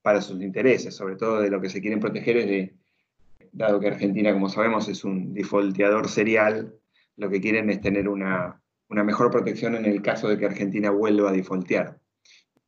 para 0.00 0.22
sus 0.22 0.40
intereses, 0.40 0.94
sobre 0.94 1.16
todo 1.16 1.40
de 1.40 1.50
lo 1.50 1.60
que 1.60 1.68
se 1.68 1.80
quieren 1.80 2.00
proteger 2.00 2.38
es 2.38 2.46
de, 2.46 2.74
dado 3.52 3.78
que 3.80 3.88
Argentina, 3.88 4.32
como 4.32 4.48
sabemos, 4.48 4.88
es 4.88 5.04
un 5.04 5.34
defaulteador 5.34 6.08
serial, 6.08 6.74
lo 7.16 7.28
que 7.28 7.40
quieren 7.40 7.68
es 7.68 7.80
tener 7.80 8.08
una, 8.08 8.62
una 8.88 9.04
mejor 9.04 9.30
protección 9.30 9.74
en 9.74 9.84
el 9.84 10.00
caso 10.00 10.28
de 10.28 10.38
que 10.38 10.46
Argentina 10.46 10.90
vuelva 10.90 11.30
a 11.30 11.32
defaultear, 11.32 11.98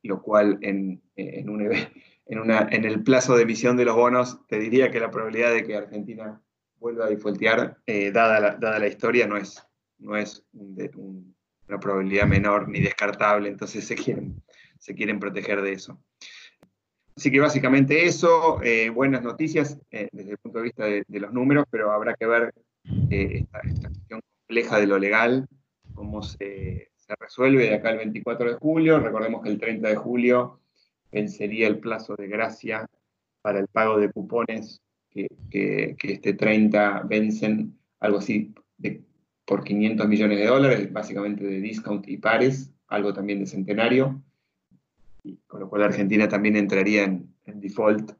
lo 0.03 0.21
cual 0.21 0.59
en, 0.61 1.01
en, 1.15 1.49
un, 1.49 1.71
en, 2.27 2.39
una, 2.39 2.67
en 2.71 2.85
el 2.85 3.03
plazo 3.03 3.35
de 3.35 3.43
emisión 3.43 3.77
de 3.77 3.85
los 3.85 3.95
bonos 3.95 4.39
te 4.47 4.59
diría 4.59 4.91
que 4.91 4.99
la 4.99 5.11
probabilidad 5.11 5.53
de 5.53 5.63
que 5.63 5.75
Argentina 5.75 6.41
vuelva 6.77 7.05
a 7.05 7.09
defaultear, 7.09 7.77
eh, 7.85 8.11
dada, 8.11 8.39
la, 8.39 8.55
dada 8.55 8.79
la 8.79 8.87
historia, 8.87 9.27
no 9.27 9.37
es, 9.37 9.65
no 9.99 10.17
es 10.17 10.45
una 10.51 11.79
probabilidad 11.79 12.27
menor 12.27 12.67
ni 12.67 12.79
descartable, 12.79 13.49
entonces 13.49 13.85
se 13.85 13.95
quieren, 13.95 14.41
se 14.79 14.93
quieren 14.93 15.19
proteger 15.19 15.61
de 15.61 15.73
eso. 15.73 15.99
Así 17.15 17.31
que 17.31 17.39
básicamente 17.39 18.05
eso, 18.05 18.61
eh, 18.61 18.89
buenas 18.89 19.23
noticias 19.23 19.79
eh, 19.89 20.09
desde 20.11 20.31
el 20.31 20.37
punto 20.37 20.59
de 20.59 20.63
vista 20.63 20.85
de, 20.85 21.05
los 21.07 21.31
números, 21.31 21.65
pero 21.69 21.91
habrá 21.91 22.13
que 22.15 22.25
ver 22.25 22.53
esta, 23.09 23.59
esta, 23.59 23.89
cuestión 23.89 24.21
compleja 24.41 24.79
de 24.79 24.87
lo 24.87 24.99
legal, 24.99 25.47
cómo 25.93 26.21
se, 26.21 26.91
se, 26.97 27.15
resuelve 27.17 27.69
de 27.69 27.75
acá 27.75 27.91
el 27.91 27.97
24 27.97 28.51
de 28.51 28.57
julio. 28.57 28.99
Recordemos 28.99 29.41
que 29.41 29.49
el 29.49 29.59
30 29.59 29.87
de 29.87 29.95
julio 29.95 30.59
vencería 31.15 31.67
el 31.67 31.79
plazo 31.79 32.15
de 32.15 32.27
gracia 32.27 32.85
para 33.41 33.59
el 33.59 33.67
pago 33.67 33.97
de 33.97 34.11
cupones 34.11 34.81
que, 35.09 35.95
este 36.03 36.33
30 36.33 37.03
vencen 37.07 37.77
algo 38.01 38.17
así 38.17 38.53
por 39.45 39.63
500 39.63 40.07
millones 40.07 40.39
de 40.39 40.47
dólares, 40.47 40.91
básicamente 40.91 41.45
de 41.45 41.61
discount 41.61 42.07
y 42.09 42.17
pares, 42.17 42.73
algo 42.87 43.13
también 43.13 43.39
de 43.39 43.45
centenario, 43.45 44.21
con 45.47 45.61
lo 45.61 45.69
cual 45.69 45.83
Argentina 45.83 46.27
también 46.27 46.57
entraría 46.57 47.03
en, 47.05 47.33
default 47.45 48.11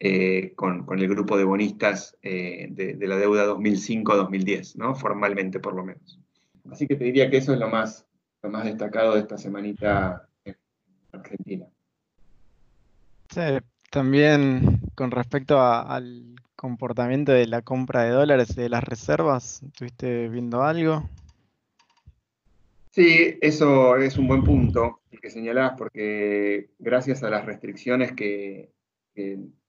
eh, 0.00 0.52
con, 0.56 0.84
el 0.98 1.08
grupo 1.08 1.38
de 1.38 1.44
bonistas 1.44 2.16
eh, 2.22 2.66
de, 2.70 3.06
la 3.06 3.16
deuda 3.16 3.46
2005-2010, 3.46 4.76
¿no? 4.76 4.96
formalmente 4.96 5.60
por 5.60 5.74
lo 5.74 5.84
menos. 5.84 6.18
Así 6.70 6.88
que 6.88 6.96
te 6.96 7.04
diría 7.04 7.30
que 7.30 7.36
eso 7.36 7.52
es 7.52 7.60
lo 7.60 7.68
más, 7.68 8.08
lo 8.42 8.50
más 8.50 8.64
destacado 8.64 9.14
de 9.14 9.20
esta 9.20 9.38
semanita 9.38 10.28
en 10.44 10.56
Argentina. 11.12 11.66
Sí, 13.30 13.40
también 13.90 14.80
con 14.94 15.10
respecto 15.10 15.60
al 15.60 16.34
comportamiento 16.56 17.32
de 17.32 17.46
la 17.46 17.62
compra 17.62 18.02
de 18.02 18.10
dólares 18.10 18.50
y 18.56 18.60
de 18.60 18.68
las 18.68 18.84
reservas, 18.84 19.62
¿estuviste 19.62 20.28
viendo 20.28 20.62
algo? 20.62 21.08
Sí, 22.90 23.38
eso 23.40 23.96
es 23.96 24.18
un 24.18 24.26
buen 24.26 24.42
punto 24.42 25.00
que 25.20 25.30
señalás, 25.30 25.74
porque 25.76 26.70
gracias 26.78 27.22
a 27.22 27.30
las 27.30 27.44
restricciones 27.44 28.12
que, 28.12 28.70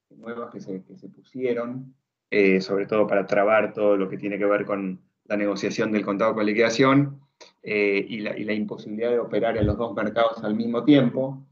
nuevas 0.09 0.51
que 0.51 0.59
se, 0.59 0.79
pusieron, 1.09 1.93
eh, 2.29 2.61
sobre 2.61 2.87
todo 2.87 3.05
para 3.05 3.25
trabar 3.25 3.73
todo 3.73 3.97
lo 3.97 4.09
que 4.09 4.17
tiene 4.17 4.37
que 4.37 4.45
ver 4.45 4.65
con 4.65 5.01
la 5.25 5.37
negociación 5.37 5.91
del 5.91 6.05
contado 6.05 6.33
con 6.33 6.45
liquidación 6.45 7.21
eh, 7.63 8.05
y, 8.07 8.19
la, 8.21 8.53
imposibilidad 8.53 9.11
de 9.11 9.19
operar 9.19 9.57
en 9.57 9.67
los 9.67 9.77
dos 9.77 9.93
mercados 9.93 10.43
al 10.43 10.55
mismo 10.55 10.83
tiempo, 10.83 11.45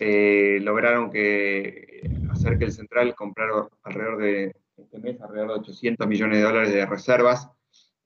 eh, 0.00 0.58
lograron 0.62 1.10
que 1.10 2.08
hacer 2.30 2.58
que 2.58 2.64
el 2.64 2.72
central 2.72 3.14
comprara 3.14 3.68
alrededor 3.82 4.18
de 4.18 4.56
este 4.76 4.98
mes 4.98 5.20
alrededor 5.20 5.48
de 5.48 5.60
800 5.60 6.06
millones 6.06 6.38
de 6.38 6.44
dólares 6.44 6.72
de 6.72 6.86
reservas, 6.86 7.48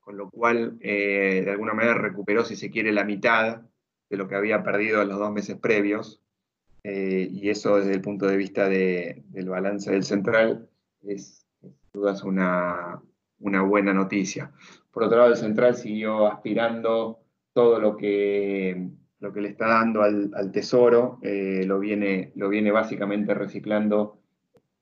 con 0.00 0.16
lo 0.16 0.30
cual 0.30 0.76
eh, 0.80 1.42
de 1.44 1.50
alguna 1.50 1.74
manera 1.74 1.94
recuperó, 1.94 2.44
si 2.44 2.56
se 2.56 2.70
quiere, 2.70 2.92
la 2.92 3.04
mitad 3.04 3.62
de 4.08 4.16
lo 4.16 4.28
que 4.28 4.34
había 4.36 4.62
perdido 4.62 5.02
en 5.02 5.08
los 5.08 5.18
dos 5.18 5.32
meses 5.32 5.56
previos. 5.58 6.22
Eh, 6.84 7.28
y 7.32 7.48
eso 7.50 7.78
desde 7.78 7.94
el 7.94 8.00
punto 8.00 8.26
de 8.26 8.36
vista 8.36 8.68
del 8.68 9.48
balance 9.48 9.90
del 9.90 10.04
central 10.04 10.68
es, 11.02 11.46
sin 11.62 12.02
una 13.38 13.62
buena 13.62 13.92
noticia. 13.92 14.52
Por 14.92 15.04
otro 15.04 15.18
lado, 15.18 15.30
el 15.30 15.36
central 15.36 15.76
siguió 15.76 16.26
aspirando 16.26 17.20
todo 17.52 17.80
lo 17.80 17.96
que 17.96 18.90
lo 19.20 19.32
que 19.32 19.40
le 19.40 19.48
está 19.48 19.66
dando 19.66 20.02
al, 20.02 20.52
tesoro 20.52 21.18
eh, 21.22 21.64
lo, 21.66 21.78
viene, 21.78 22.32
lo 22.34 22.48
viene 22.48 22.70
básicamente 22.70 23.34
reciclando 23.34 24.18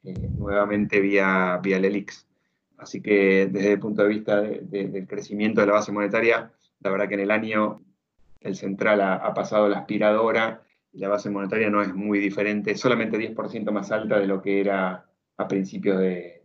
eh, 0.02 0.14
nuevamente 0.36 1.00
vía, 1.00 1.60
vía 1.62 1.78
LELIX. 1.78 2.26
Así 2.78 3.00
que 3.00 3.46
desde 3.46 3.72
el 3.72 3.80
punto 3.80 4.02
de 4.02 4.08
vista 4.08 4.40
del 4.40 5.06
crecimiento 5.06 5.60
de 5.60 5.68
la 5.68 5.74
base 5.74 5.92
monetaria, 5.92 6.52
la 6.80 6.90
verdad 6.90 7.08
que 7.08 7.14
en 7.14 7.20
el 7.20 7.30
año 7.30 7.80
el 8.40 8.56
central 8.56 9.00
ha, 9.00 9.32
pasado 9.32 9.68
la 9.68 9.78
aspiradora 9.78 10.62
y 10.92 10.98
la 10.98 11.08
base 11.08 11.30
monetaria 11.30 11.70
no 11.70 11.80
es 11.80 11.94
muy 11.94 12.18
diferente, 12.18 12.76
solamente 12.76 13.18
10% 13.18 13.70
más 13.70 13.90
alta 13.90 14.18
de 14.18 14.26
lo 14.26 14.42
que 14.42 14.60
era 14.60 15.06
a 15.36 15.48
principios 15.48 15.98
de, 15.98 16.42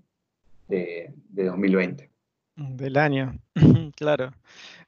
de 0.68 1.14
2020. 1.36 2.10
Del 2.56 2.98
año, 2.98 3.40
claro. 3.96 4.32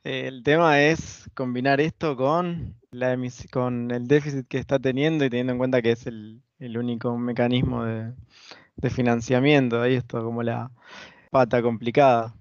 El 0.04 0.44
tema 0.44 0.82
es 0.82 1.30
combinar 1.34 1.82
esto 1.82 2.16
con, 2.16 2.76
la 2.92 3.18
con 3.52 3.90
el 3.92 4.08
déficit 4.08 4.48
que 4.48 4.58
está 4.58 4.78
teniendo 4.80 5.24
y 5.26 5.30
teniendo 5.30 5.54
en 5.54 5.58
cuenta 5.60 5.82
que 5.82 5.92
es 5.92 6.08
el, 6.08 6.42
único 6.60 7.18
mecanismo 7.18 7.86
de, 7.86 8.14
financiamiento. 8.90 9.82
Ahí 9.82 9.96
está 9.96 10.22
como 10.22 10.44
la 10.44 10.72
pata 11.32 11.62
complicada. 11.62 12.36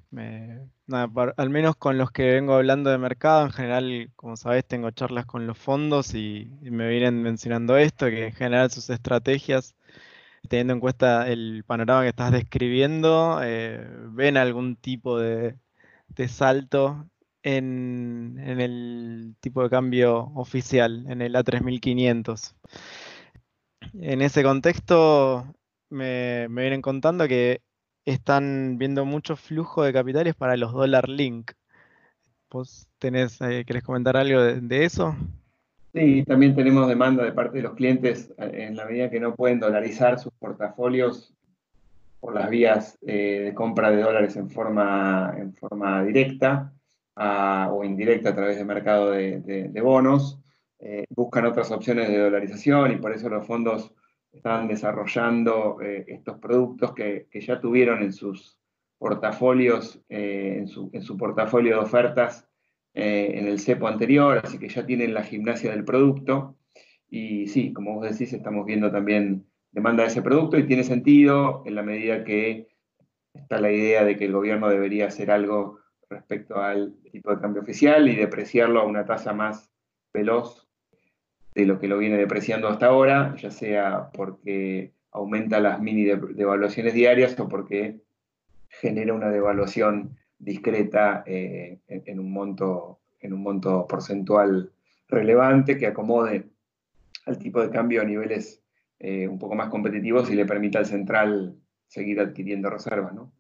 al 1.36 1.50
menos 1.50 1.76
con 1.76 1.98
los 1.98 2.10
que 2.10 2.32
vengo 2.34 2.54
hablando 2.54 2.90
de 2.90 2.98
mercado, 2.98 3.46
en 3.46 3.52
general, 3.52 4.10
como 4.16 4.36
sabés, 4.36 4.64
tengo 4.66 4.90
charlas 4.90 5.26
con 5.26 5.46
los 5.46 5.58
fondos 5.58 6.14
y, 6.14 6.50
me 6.62 6.88
vienen 6.88 7.22
mencionando 7.22 7.76
esto, 7.76 8.06
que 8.06 8.26
en 8.26 8.32
general 8.32 8.70
sus 8.70 8.90
estrategias 8.90 9.76
teniendo 10.48 10.74
en 10.74 10.80
cuenta 10.80 11.28
el 11.28 11.64
panorama 11.66 12.02
que 12.02 12.08
estás 12.08 12.32
describiendo, 12.32 13.40
eh, 13.42 13.86
ven 14.12 14.36
algún 14.36 14.76
tipo 14.76 15.18
de, 15.18 15.56
de 16.08 16.28
salto 16.28 17.09
en, 17.42 18.38
el 18.38 19.34
tipo 19.40 19.62
de 19.62 19.70
cambio 19.70 20.30
oficial, 20.34 21.06
en 21.08 21.22
el 21.22 21.34
A3500. 21.34 22.54
En 23.94 24.22
ese 24.22 24.42
contexto 24.42 25.46
me, 25.88 26.48
vienen 26.48 26.82
contando 26.82 27.26
que 27.26 27.62
están 28.04 28.76
viendo 28.78 29.04
mucho 29.04 29.36
flujo 29.36 29.82
de 29.82 29.92
capitales 29.92 30.34
para 30.34 30.56
los 30.56 30.72
dólar 30.72 31.08
link. 31.08 31.52
¿Vos 32.50 32.88
tenés, 32.98 33.40
eh, 33.40 33.64
querés 33.64 33.84
comentar 33.84 34.16
algo 34.16 34.40
de, 34.42 34.84
eso? 34.84 35.14
Sí, 35.92 36.24
también 36.24 36.54
tenemos 36.54 36.88
demanda 36.88 37.24
de 37.24 37.32
parte 37.32 37.58
de 37.58 37.62
los 37.62 37.74
clientes 37.74 38.32
en 38.38 38.76
la 38.76 38.86
medida 38.86 39.10
que 39.10 39.20
no 39.20 39.34
pueden 39.34 39.60
dolarizar 39.60 40.18
sus 40.18 40.32
portafolios 40.32 41.32
por 42.20 42.34
las 42.34 42.50
vías 42.50 42.98
eh, 43.06 43.40
de 43.44 43.54
compra 43.54 43.90
de 43.90 44.02
dólares 44.02 44.36
en 44.36 44.50
forma, 44.50 45.34
en 45.38 45.54
forma 45.54 46.04
directa 46.04 46.72
o 47.20 47.84
indirecta 47.84 48.30
a 48.30 48.34
través 48.34 48.56
del 48.56 48.66
mercado 48.66 49.10
de, 49.10 49.80
bonos, 49.82 50.40
eh, 50.78 51.04
buscan 51.10 51.44
otras 51.46 51.70
opciones 51.70 52.08
de 52.08 52.18
dolarización 52.18 52.92
y 52.92 52.96
por 52.96 53.12
eso 53.12 53.28
los 53.28 53.46
fondos 53.46 53.92
están 54.32 54.68
desarrollando 54.68 55.80
eh, 55.82 56.04
estos 56.08 56.38
productos 56.38 56.94
que, 56.94 57.26
ya 57.32 57.60
tuvieron 57.60 58.02
en 58.02 58.12
sus 58.12 58.56
portafolios, 58.98 60.00
eh, 60.08 60.56
en, 60.58 60.68
su, 60.68 60.88
en, 60.92 61.02
su, 61.02 61.16
portafolio 61.16 61.76
de 61.76 61.82
ofertas 61.82 62.46
en 62.92 63.46
el 63.46 63.60
CEPO 63.60 63.86
anterior, 63.86 64.40
así 64.42 64.58
que 64.58 64.68
ya 64.68 64.84
tienen 64.84 65.14
la 65.14 65.22
gimnasia 65.22 65.70
del 65.70 65.84
producto. 65.84 66.56
Y 67.08 67.46
sí, 67.46 67.72
como 67.72 67.94
vos 67.94 68.10
decís, 68.10 68.32
estamos 68.32 68.66
viendo 68.66 68.90
también 68.90 69.46
demanda 69.70 70.02
de 70.02 70.08
ese 70.08 70.22
producto 70.22 70.58
y 70.58 70.66
tiene 70.66 70.82
sentido 70.82 71.62
en 71.66 71.76
la 71.76 71.84
medida 71.84 72.24
que 72.24 72.66
está 73.32 73.60
la 73.60 73.70
idea 73.70 74.04
de 74.04 74.16
que 74.16 74.24
el 74.24 74.32
gobierno 74.32 74.68
debería 74.68 75.06
hacer 75.06 75.30
algo 75.30 75.78
respecto 76.10 76.60
al 76.60 76.94
tipo 77.10 77.30
de 77.30 77.40
cambio 77.40 77.62
oficial 77.62 78.08
y 78.08 78.16
depreciarlo 78.16 78.80
a 78.80 78.84
una 78.84 79.04
tasa 79.04 79.32
más 79.32 79.70
veloz 80.12 80.68
de 81.54 81.64
lo 81.64 81.78
que 81.78 81.88
lo 81.88 81.98
viene 81.98 82.16
depreciando 82.16 82.68
hasta 82.68 82.86
ahora, 82.86 83.34
ya 83.36 83.50
sea 83.50 84.10
porque 84.12 84.92
aumenta 85.12 85.60
las 85.60 85.80
mini 85.80 86.04
devaluaciones 86.04 86.94
diarias 86.94 87.38
o 87.38 87.48
porque 87.48 88.00
genera 88.68 89.14
una 89.14 89.30
devaluación 89.30 90.16
discreta 90.38 91.22
eh, 91.26 91.80
en, 91.88 92.20
un 92.20 92.32
monto, 92.32 93.00
en 93.20 93.32
un 93.32 93.42
monto 93.42 93.86
porcentual 93.86 94.72
relevante 95.08 95.76
que 95.76 95.86
acomode 95.86 96.50
al 97.26 97.38
tipo 97.38 97.60
de 97.60 97.70
cambio 97.70 98.00
a 98.00 98.04
niveles 98.04 98.62
eh, 98.98 99.28
un 99.28 99.38
poco 99.38 99.54
más 99.54 99.68
competitivos 99.68 100.30
y 100.30 100.34
le 100.34 100.46
permita 100.46 100.78
al 100.78 100.86
central 100.86 101.56
seguir 101.86 102.20
adquiriendo 102.20 102.70
reservas, 102.70 103.12
¿no? 103.12 103.32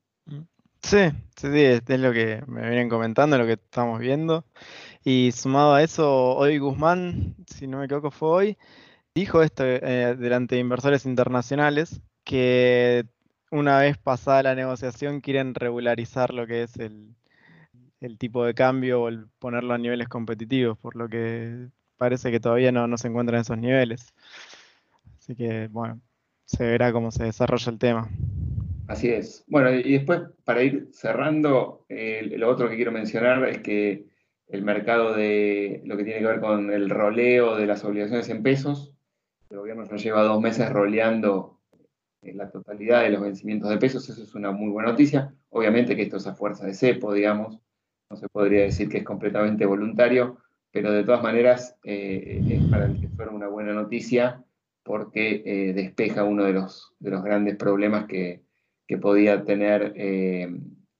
Sí, 0.82 0.98
sí, 1.36 1.48
sí, 1.52 1.64
es 1.64 2.00
lo 2.00 2.12
que 2.12 2.42
me 2.46 2.62
vienen 2.62 2.88
comentando, 2.88 3.38
lo 3.38 3.46
que 3.46 3.52
estamos 3.52 4.00
viendo. 4.00 4.44
Y 5.04 5.32
sumado 5.32 5.74
a 5.74 5.82
eso, 5.82 6.36
hoy 6.36 6.58
Guzmán, 6.58 7.36
si 7.46 7.66
no 7.66 7.78
me 7.78 7.86
equivoco 7.86 8.10
fue 8.10 8.28
hoy, 8.30 8.58
dijo 9.14 9.42
esto 9.42 9.64
eh, 9.66 10.16
delante 10.18 10.56
de 10.56 10.62
inversores 10.62 11.06
internacionales, 11.06 12.00
que 12.24 13.06
una 13.50 13.78
vez 13.78 13.98
pasada 13.98 14.42
la 14.44 14.54
negociación 14.54 15.20
quieren 15.20 15.54
regularizar 15.54 16.32
lo 16.34 16.46
que 16.46 16.62
es 16.64 16.76
el, 16.78 17.14
tipo 18.18 18.44
de 18.44 18.54
cambio 18.54 19.02
o 19.02 19.08
el 19.08 19.28
ponerlo 19.38 19.74
a 19.74 19.78
niveles 19.78 20.08
competitivos, 20.08 20.78
por 20.78 20.96
lo 20.96 21.08
que 21.08 21.68
parece 21.98 22.30
que 22.30 22.40
todavía 22.40 22.72
no, 22.72 22.96
se 22.98 23.08
encuentran 23.08 23.36
en 23.38 23.42
esos 23.42 23.58
niveles. 23.58 24.14
Así 25.18 25.34
que, 25.36 25.68
bueno, 25.68 26.00
se 26.46 26.64
verá 26.64 26.92
cómo 26.92 27.10
se 27.10 27.24
desarrolla 27.24 27.70
el 27.70 27.78
tema. 27.78 28.08
Así 28.90 29.08
es. 29.08 29.44
Bueno, 29.46 29.72
y 29.72 29.92
después, 29.92 30.22
para 30.42 30.64
ir 30.64 30.88
cerrando, 30.90 31.86
lo 31.88 32.48
otro 32.48 32.68
que 32.68 32.74
quiero 32.74 32.90
mencionar 32.90 33.48
es 33.48 33.58
que 33.58 34.06
el 34.48 34.64
mercado 34.64 35.14
de 35.14 35.80
lo 35.84 35.96
que 35.96 36.02
tiene 36.02 36.18
que 36.18 36.26
ver 36.26 36.40
con 36.40 36.72
el 36.72 36.90
roleo 36.90 37.54
de 37.54 37.66
las 37.66 37.84
obligaciones 37.84 38.28
en 38.30 38.42
pesos. 38.42 38.92
El 39.48 39.58
gobierno 39.58 39.84
ya 39.84 39.94
lleva 39.94 40.24
dos 40.24 40.40
meses 40.40 40.68
roleando 40.70 41.60
la 42.22 42.50
totalidad 42.50 43.02
de 43.02 43.10
los 43.10 43.22
vencimientos 43.22 43.70
de 43.70 43.78
pesos, 43.78 44.08
eso 44.08 44.24
es 44.24 44.34
una 44.34 44.50
muy 44.50 44.70
buena 44.70 44.90
noticia. 44.90 45.32
Obviamente 45.50 45.94
que 45.94 46.02
esto 46.02 46.16
es 46.16 46.26
a 46.26 46.34
fuerza 46.34 46.66
de 46.66 46.74
cepo, 46.74 47.14
digamos, 47.14 47.60
no 48.10 48.16
se 48.16 48.28
podría 48.28 48.62
decir 48.62 48.88
que 48.88 48.98
es 48.98 49.04
completamente 49.04 49.66
voluntario, 49.66 50.38
pero 50.72 50.90
de 50.90 51.04
todas 51.04 51.22
maneras 51.22 51.76
eh, 51.84 52.42
es 52.44 52.64
para 52.64 52.86
el 52.86 53.00
que 53.00 53.06
fuera 53.06 53.30
una 53.30 53.46
buena 53.46 53.72
noticia 53.72 54.42
porque 54.82 55.44
eh, 55.46 55.74
despeja 55.74 56.24
uno 56.24 56.42
de 56.42 56.54
los 56.54 56.92
grandes 56.98 57.54
problemas 57.54 58.06
que, 58.06 58.42
que 58.90 58.98
podía 58.98 59.44
tener 59.44 59.92
eh, 59.94 60.52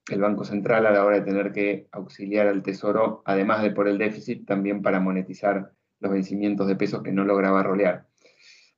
el 0.09 0.21
Banco 0.21 0.45
Central 0.45 0.85
a 0.85 0.91
la 0.91 1.03
hora 1.03 1.19
de 1.19 1.25
tener 1.25 1.51
que 1.51 1.89
auxiliar 1.91 2.47
al 2.47 2.63
Tesoro, 2.63 3.21
además 3.25 3.61
de 3.63 3.71
por 3.71 3.85
el 3.89 3.97
déficit, 3.97 4.47
también 4.47 4.81
para 4.81 5.01
monetizar 5.01 5.73
los 5.99 6.09
vencimientos 6.09 6.69
de 6.69 6.77
pesos 6.77 7.03
que 7.03 7.11
no 7.11 7.25
lograba 7.25 7.63
rolear. 7.63 8.07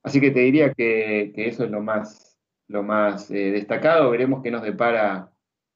Así 0.02 0.20
que 0.20 0.32
te 0.32 0.40
diría 0.40 0.74
que, 0.74 1.32
eso 1.36 1.64
es 1.64 1.70
lo 1.70 1.80
más, 1.80 2.40
lo 2.68 2.82
más 2.82 3.30
eh, 3.30 3.52
destacado. 3.52 4.10
Veremos 4.10 4.42
qué 4.42 4.50
nos 4.50 4.64
depara 4.64 5.32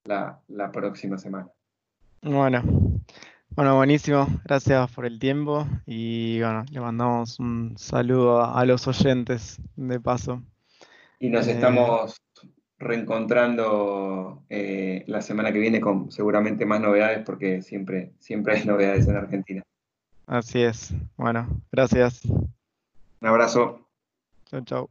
la, 0.05 0.71
próxima 0.73 1.19
semana. 1.19 1.47
Bueno, 2.23 2.63
bueno, 3.51 3.75
buenísimo. 3.75 4.25
Gracias 4.45 4.91
por 4.93 5.05
el 5.05 5.19
tiempo 5.19 5.67
y 5.85 6.39
bueno, 6.39 6.65
le 6.71 6.79
mandamos 6.79 7.39
un 7.39 7.77
saludo 7.77 8.43
a, 8.43 8.65
los 8.65 8.87
oyentes 8.87 9.61
de 9.75 9.99
paso. 9.99 10.41
Y 11.19 11.29
nos 11.29 11.47
eh, 11.47 11.51
estamos 11.51 12.19
reencontrando 12.79 14.43
eh, 14.49 15.03
la 15.07 15.21
semana 15.21 15.51
que 15.51 15.59
viene 15.59 15.81
con 15.81 16.11
seguramente 16.11 16.65
más 16.65 16.79
novedades 16.79 17.23
porque 17.25 17.61
siempre, 17.61 18.13
siempre 18.19 18.55
hay 18.55 18.65
novedades 18.65 19.07
en 19.07 19.17
Argentina. 19.17 19.63
Así 20.25 20.61
es. 20.61 20.93
Bueno, 21.15 21.47
gracias. 21.71 22.25
Un 22.25 23.27
abrazo. 23.27 23.87
Chao, 24.45 24.61
chao. 24.61 24.89